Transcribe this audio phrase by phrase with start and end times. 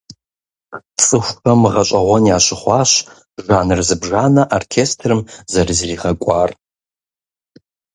[1.03, 2.91] ЦӀыхухэм гъэщӀэгъуэн ящыхъуащ
[3.45, 5.19] жанр зыбжанэ оркестрым
[5.51, 6.49] зэрызригъэкӀуар.